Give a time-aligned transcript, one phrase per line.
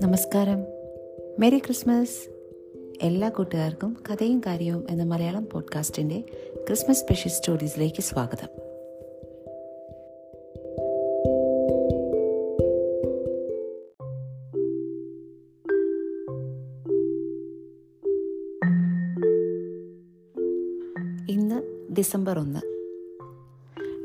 [0.00, 0.64] നമസ്കാരം.
[1.38, 2.30] Merry Christmas
[3.02, 6.24] എല്ലാ കൂട്ടുകാർക്കും കഥയും കാര്യവും എന്ന മലയാളം പോഡ്കാസ്റ്റിന്റെ
[6.66, 8.48] ക്രിസ്മസ് സ്പെഷ്യൽ സ്റ്റോറീസിലേക്ക് സ്വാഗതം.
[21.30, 22.60] ഇന്ന് ഡിസംബർ ഒന്ന്.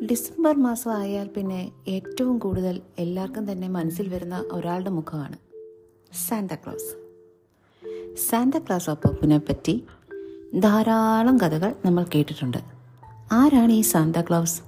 [0.05, 0.91] ഡിസംബർ മാസം
[1.35, 5.44] പിന്നെ ഏറ്റവും കൂടുതൽ എല്ലാവർക്കും തന്നെ മനസ്സിൽ വരുന്ന ഒരാളുടെ മുഖമാണ്.
[6.13, 7.05] സാന്താക്ലോസ്
[8.29, 9.83] സാന്താക്ലോസ് അപ്പൂപ്പിനെ പറ്റി
[10.59, 12.57] ധാരാളം കഥകൾ നമ്മൾ കേട്ടിട്ടുണ്ട്.
[13.31, 14.61] ആരാണ് ഈ സാന്താക്ലോസ്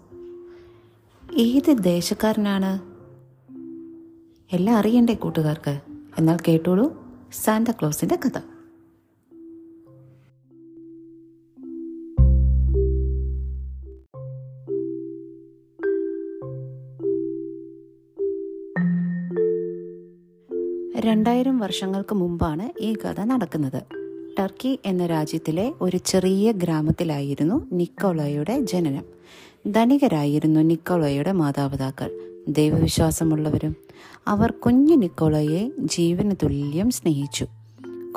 [1.37, 2.79] ഏത് ദേശക്കാരനാണ്?
[4.55, 5.81] എല്ലാം അറിയണ്ടേ കൂട്ടുകാർക്ക്.
[6.17, 6.93] എന്നാൽ കേട്ടോളൂ
[7.43, 8.39] സാന്താക്ലോസിന്റെ കഥ.
[21.07, 23.83] രണ്ടായിരം വർഷങ്ങൾക്ക് മുമ്പാണ് ഈ കഥ നടക്കുന്നത്.
[24.39, 29.03] ടർക്കി എന്ന രാജ്യത്തിലെ ഒരു ചെറിയ ഗ്രാമത്തിലായിരുന്നു നിക്കോളോയുടെ ജനനം.
[29.71, 32.19] ധനികരായിരുന്നു നിക്കോളോയുടെ മാതാപിതാക്കൾ.
[32.47, 33.75] ദൈവവിശ്വാസമുള്ളവരും
[34.27, 37.47] അവർ കുഞ്ഞു നിക്കോളോയെ ജീവന് തുല്യം സ്നേഹിച്ചു.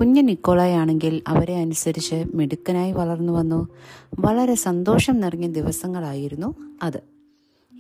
[0.01, 3.69] കുഞ്ഞു നിക്കോളയാണെങ്കിൽ അവരെ അനുസരിച്ച് മിടുക്കനായി വളർന്നു വന്നു.
[4.19, 7.20] വളരെ സന്തോഷം നിറഞ്ഞ ദിവസങ്ങളായിരുന്നു അത്.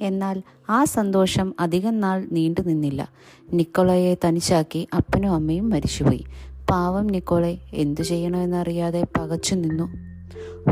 [0.00, 3.08] എന്നാൽ ആ സന്തോഷം അധികം നാൾ നീണ്ടു നിന്നില്ല.
[3.52, 6.24] നിക്കോളയെ തനിച്ചാക്കി അപ്പനും അമ്മയും മരിച്ചുപോയി.
[6.70, 10.10] പാവം നിക്കോളെ എന്തു ചെയ്യണമെന്നറിയാതെ പകച്ചു നിന്നു.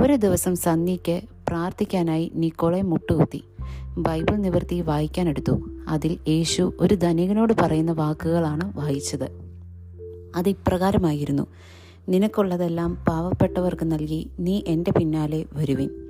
[0.02, 3.44] ഒരു ദിവസം സന്നിക്ക് പ്രാർത്ഥിക്കാനായി നിക്കോളെ മുട്ടുകുത്തി.
[3.98, 5.70] ബൈബിൾ നിവർത്തി വായിക്കാനെടുത്തു.
[5.88, 9.28] അതിൽ യേശു ഒരു ധനികനോട് പറയുന്ന വാക്കുകളാണ് വായിച്ചത്.
[10.36, 11.46] അത് ഇപ്രകാരമായിരുന്നു.
[12.08, 16.07] നിനക്കുള്ളതെല്ലാം പാവപ്പെട്ടവർക്ക് നൽകി നീ എന്റെ പിന്നാലെ വരുവിൻ.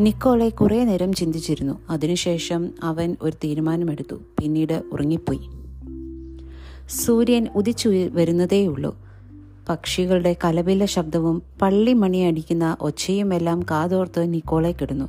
[0.00, 1.78] നിക്കോളെ കുറേ നേരം ചിന്തിച്ചിരുന്നു.
[1.90, 4.14] അതിനുശേഷം അവൻ ഒരു തീരുമാനമെടുത്തു.
[4.14, 5.40] പിന്നീട് ഉറങ്ങിപ്പോയി.
[6.88, 8.98] സൂര്യൻ ഉദിച്ചു വരുന്നതേയുള്ളൂ.
[9.68, 15.04] പക്ഷികളുടെ കലപില ശബ്ദവും പള്ളിമണി അടിക്കുന്ന ഒച്ചയുമെല്ലാം കാതോർത്ത് നിക്കോളെ കിടന്നു.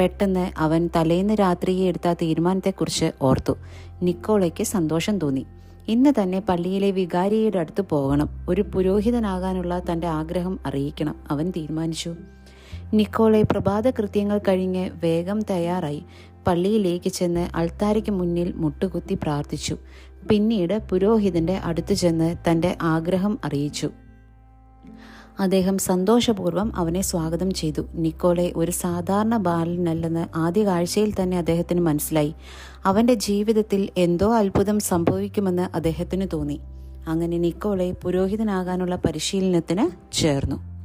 [0.00, 3.52] പെട്ടെന്ന് അവൻ തലേന്ന് രാത്രിയെ എടുത്ത തീരുമാനത്തെക്കുറിച്ച് ഓർത്തു.
[4.02, 5.46] നിക്കോളയ്ക്ക് സന്തോഷം തോന്നി.
[5.88, 8.28] ഇന്ന് തന്നെ പള്ളിയിലെ വികാരിയുടെ അടുത്ത് പോകണം.
[8.48, 11.14] ഒരു പുരോഹിതനാകാനുള്ള തന്റെ ആഗ്രഹം അറിയിക്കണം.
[11.30, 12.14] അവൻ തീരുമാനിച്ചു.
[12.94, 16.04] നിക്കോളെ പ്രഭാത കൃത്യങ്ങൾ കഴിഞ്ഞ് വേഗം തയ്യാറായി.
[16.46, 19.76] പള്ളിയിലേക്ക് ചെന്ന് അൾത്താരയ്ക്ക് മുന്നിൽ മുട്ടുകുത്തി പ്രാർത്ഥിച്ചു.
[20.28, 23.90] പിന്നീട് പുരോഹിതന്റെ അടുത്തു ചെന്ന് തന്റെ ആഗ്രഹം അറിയിച്ചു.
[25.40, 27.86] അദ്ദേഹം സന്തോഷപൂർവം അവനെ സ്വാഗതം ചെയ്തു.
[27.94, 32.34] നിക്കോളെ ഒരു സാധാരണ ബാലനല്ലെന്ന് ആദ്യ കാഴ്ചയിൽ തന്നെ അദ്ദേഹത്തിന് മനസ്സിലായി.
[32.84, 36.60] അവന്റെ ജീവിതത്തിൽ എന്തോ അത്ഭുതം സംഭവിക്കുമെന്ന് അദ്ദേഹത്തിന് തോന്നി.
[37.08, 40.75] അങ്ങനെ നിക്കോളെ പുരോഹിതനാകാനുള്ള പരിശീലനത്തിന് ചേർന്നു.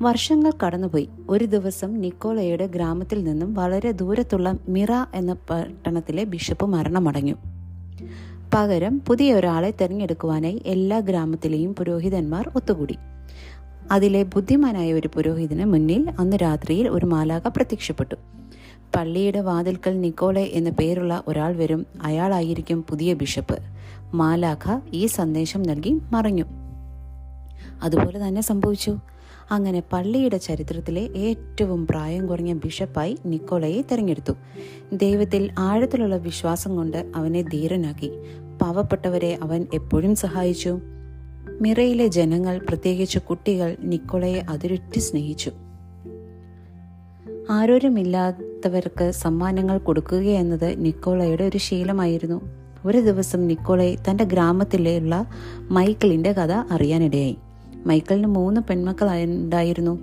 [0.00, 1.08] വർഷങ്ങൾ കടന്നുപോയി.
[1.28, 7.34] ഒരു ദിവസം നിക്കോളയുടെ ഗ്രാമത്തിൽ നിന്നും വളരെ ദൂരത്തുള്ള മിറ എന്ന പട്ടണത്തിലെ ബിഷപ്പ് മരണമടഞ്ഞു.
[8.54, 12.96] പകരം പുതിയ ഒരാളെ തെരഞ്ഞെടുക്കുവാനായി എല്ലാ ഗ്രാമത്തിലെയും പുരോഹിതന്മാർ ഒത്തുകൂടി.
[13.90, 18.14] അതിലെ ബുദ്ധിമാനായ ഒരു പുരോഹിതന് മുന്നിൽ അന്ന് രാത്രിയിൽ ഒരു മാലാക പ്രത്യക്ഷപ്പെട്ടു.
[18.96, 21.86] പള്ളിയുടെ വാതിൽക്കൽ നിക്കോളെ എന്ന പേരുള്ള ഒരാൾ വരും.
[22.02, 23.58] അയാളായിരിക്കും പുതിയ ബിഷപ്പ്.
[24.14, 26.44] മാലാഖ ഈ സന്ദേശം നൽകി മറഞ്ഞു.
[27.82, 28.96] അതുപോലെ തന്നെ സംഭവിച്ചു.
[29.50, 34.32] അങ്ങനെ പള്ളിയുടെ ചരിത്രത്തിലെ ഏറ്റവും പ്രായം കുറഞ്ഞ ബിഷപ്പായി നിക്കോളയെ തെരഞ്ഞെടുത്തു.
[34.92, 38.10] ദൈവത്തിൽ ആഴത്തിലുള്ള വിശ്വാസം കൊണ്ട് അവനെ ധീരനാക്കി.
[38.62, 40.78] പാവപ്പെട്ടവരെ അവൻ എപ്പോഴും സഹായിച്ചു.
[41.60, 45.50] മിറയിലെ ജനങ്ങൾ പ്രത്യേകിച്ച് കുട്ടികൾ നിക്കോളയെ അതിരുറ്റി സ്നേഹിച്ചു.
[47.50, 52.40] ആരോരുമില്ലാത്തവർക്ക് സമ്മാനങ്ങൾ കൊടുക്കുക എന്നത് നിക്കോളയുടെ ഒരു ശീലമായിരുന്നു.
[52.84, 55.26] ഒരു ദിവസം നിക്കോളെ തന്റെ ഗ്രാമത്തിലുള്ള
[55.70, 57.36] മൈക്കിളിന്റെ കഥ അറിയാനിടയായി.
[57.86, 59.98] മൈക്കിളിന് മൂന്ന് പെൺമക്കൾ ഉണ്ടായിരുന്നു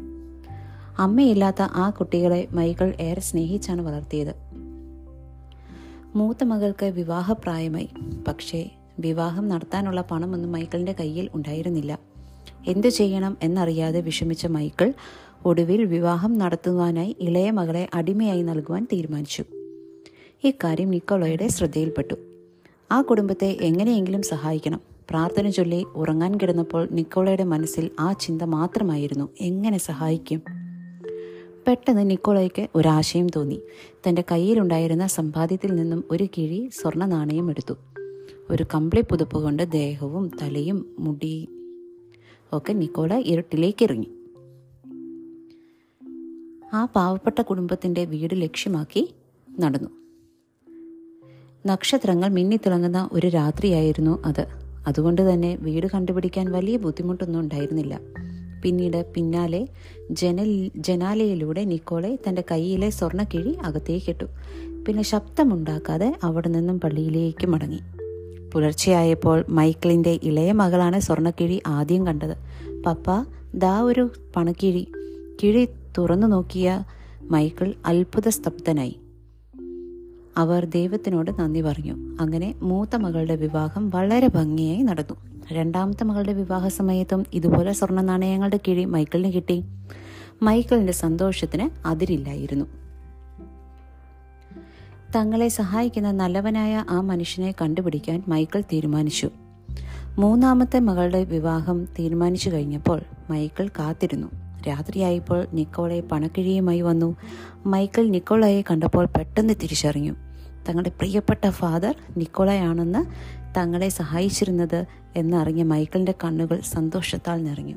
[1.00, 4.36] അമ്മയില്ലാത്ത ആ കുട്ടികളെ മൈക്കിൾ ഏറെ സ്നേഹിച്ചാണ് വളർത്തിയത്.
[6.16, 7.90] മൂത്ത മകൾക്ക് വിവാഹപ്രായമായി.
[8.28, 8.70] പക്ഷേ
[9.00, 12.00] വിവാഹം നടത്താനുള്ള പണമൊന്നും മൈക്കിളിന്റെ കയ്യിൽ ഉണ്ടായിരുന്നില്ല.
[12.68, 14.94] എന്തു ചെയ്യണം എന്നറിയാതെ വിഷമിച്ച മൈക്കിൾ
[15.46, 19.44] ഒടുവിൽ വിവാഹം നടത്തുവാനായി ഇളയ മകളെ അടിമയായി നൽകുവാൻ തീരുമാനിച്ചു.
[20.44, 22.14] ഇക്കാര്യം നിക്കോളോയുടെ ശ്രദ്ധയിൽപ്പെട്ടു.
[22.92, 24.91] ആ കുടുംബത്തെ എങ്ങനെയെങ്കിലും സഹായിക്കണം.
[25.12, 29.30] പ്രാർത്ഥന ചൊല്ലി ഉറങ്ങാൻ കിടന്നപ്പോൾ നിക്കോളയുടെ മനസ്സിൽ ആ ചിന്ത മാത്രമായിരുന്നു.
[29.42, 30.42] എങ്ങനെ സഹായിക്കും?
[31.68, 33.62] പെട്ടെന്ന് നിക്കോളയ്ക്ക് ഒരാശയം തോന്നി.
[34.08, 37.74] തന്റെ കയ്യിലുണ്ടായിരുന്ന സമ്പാദ്യത്തിൽ നിന്നും ഒരു കിഴി സ്വർണ നാണയം എടുത്തു.
[38.50, 41.48] ഒരു കമ്പിളി പുതുപ്പ് കൊണ്ട് ദേഹവും തലയും മുടി
[42.54, 44.08] ഒക്കെ നിക്കോള ഇരുട്ടിലേക്ക് ഇറങ്ങി
[46.74, 49.14] ആ പാവപ്പെട്ട കുടുംബത്തിന്റെ വീട് ലക്ഷ്യമാക്കി
[49.60, 49.90] നടന്നു.
[51.66, 54.61] നക്ഷത്രങ്ങൾ മിന്നിത്തിളങ്ങുന്ന ഒരു രാത്രിയായിരുന്നു അത്.
[54.88, 58.00] അതുകൊണ്ട് തന്നെ വീട് കണ്ടുപിടിക്കാൻ വലിയ ബുദ്ധിമുട്ടൊന്നും ഉണ്ടായിരുന്നില്ല.
[58.62, 59.68] പിന്നീട് പിന്നാലെ
[60.12, 64.26] ജനൽ ജനാലയിലൂടെ നിക്കോളെ തന്റെ കയ്യിലെ സ്വർണക്കിഴി അകത്തേക്കിട്ടു
[64.88, 67.80] പിന്നെ ശബ്ദമുണ്ടാക്കാതെ അവിടെ നിന്നും പള്ളിയിലേക്ക് മടങ്ങി.
[68.54, 72.36] പുലർച്ചെയായപ്പോൾ മൈക്കിളിന്റെ ഇളയ മകളാണ് സ്വർണക്കിഴി ആദ്യം കണ്ടത്.
[72.86, 73.06] പപ്പ
[73.56, 74.88] ദാ ഒരു പണക്കിഴി.
[75.44, 75.68] കിഴി
[75.98, 76.84] തുറന്നു നോക്കിയ
[77.22, 79.01] മൈക്കിൾ അത്ഭുത സ്തബ്ധനായി
[80.38, 81.94] അവർ ദൈവത്തിനോട് നന്ദി പറഞ്ഞു.
[82.22, 85.16] അങ്ങനെ മൂത്ത മകളുടെ വിവാഹം വളരെ ഭംഗിയായി നടന്നു.
[85.54, 89.64] രണ്ടാമത്തെ മകളുടെ വിവാഹ സമയത്തും ഇതുപോലെ സ്വർണ നാണയങ്ങളുടെ കിഴി മൈക്കിളിന് കിട്ടി.
[90.42, 92.66] മൈക്കിളിന്റെ സന്തോഷത്തിന് അതിരില്ലായിരുന്നു.
[95.16, 99.30] തങ്ങളെ സഹായിക്കുന്ന നല്ലവനായ ആ മനുഷ്യനെ കണ്ടുപിടിക്കാൻ മൈക്കിൾ തീരുമാനിച്ചു.
[100.20, 104.28] മൂന്നാമത്തെ മകളുടെ വിവാഹം തീരുമാനിച്ചു കഴിഞ്ഞപ്പോൾ മൈക്കിൾ കാത്തിരുന്നു.
[104.68, 107.16] രാത്രിയായപ്പോൾ നിക്കോളെ പണക്കിഴിയുമായി വന്നു.
[107.66, 110.16] മൈക്കിൾ നിക്കോളയെ കണ്ടപ്പോൾ പെട്ടെന്ന് തിരിച്ചറിഞ്ഞു.
[110.70, 113.06] തങ്ങളുടെ പ്രിയപ്പെട്ട ഫാദർ നിക്കോളയാണെന്ന്
[113.58, 114.86] തങ്ങളെ സഹായിച്ചിരുന്നത്
[115.16, 117.76] എന്നറിഞ്ഞ മൈക്കിളിന്റെ കണ്ണുകൾ സന്തോഷത്താൽ നിറഞ്ഞു.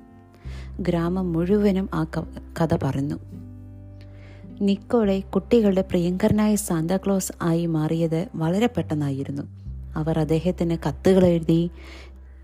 [0.81, 2.05] ഗ്രാമം മുഴുവനും ആ
[2.61, 3.19] കഥ പറഞ്ഞു
[4.61, 9.43] നിക്കോളെ കുട്ടികളുടെ പ്രിയങ്കരനായ സാന്താക്ലോസ് ആയി മാറിയത് വളരെ പെട്ടെന്നായിരുന്നു.
[9.97, 11.71] അവർ അദ്ദേഹത്തിന് കത്തുകൾ എഴുതി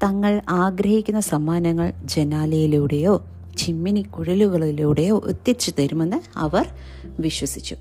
[0.02, 3.14] തങ്ങൾ ആഗ്രഹിക്കുന്ന സമ്മാനങ്ങൾ ജനാലയിലൂടെയോ
[3.56, 6.68] ചിമ്മിനി കുഴലുകളിലൂടെ എത്തിച്ചു തരുമെന്ന് അവർ
[7.18, 7.76] വിശ്വസിച്ചു.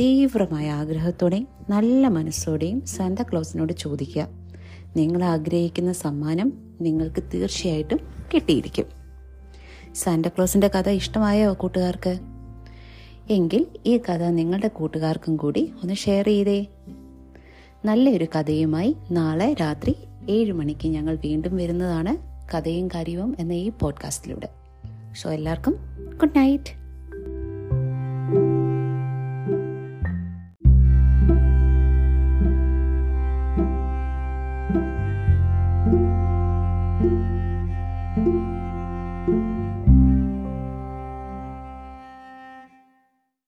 [0.00, 4.28] തീവ്രമായ ആഗ്രഹത്തോടെയും നല്ല മനസ്സോടെയും സാന്താക്ലോസിനോട് ചോദിക്കുക.
[4.96, 7.98] നിങ്ങൾ ആഗ്രഹിക്കുന്ന സമ്മാനം നിങ്ങൾക്ക് തീർച്ചയായിട്ടും
[8.34, 8.84] കിട്ടിയിരിക്കും.
[9.94, 12.18] സാന്റാക്ലോസിന്റെ കഥ ഇഷ്ടമായോ കൂട്ടുകാർക്ക്?
[13.30, 16.66] എങ്കിൽ ഈ കഥ നിങ്ങളുടെ കൂട്ടുകാർക്കും കൂടി ഒന്ന് ഷെയർ ചെയ്തേ.
[17.84, 19.94] നല്ലൊരു കഥയുമായി നാളെ രാത്രി
[20.30, 24.48] ഏഴ് മണിക്ക് ഞങ്ങൾ വീണ്ടും വരുന്നതാണ് കഥയും കാര്യവും എന്ന ഈ പോഡ്കാസ്റ്റിലൂടെ
[25.14, 25.74] സോ എല്ലാവർക്കും
[26.16, 26.70] ഗുഡ് നൈറ്റ്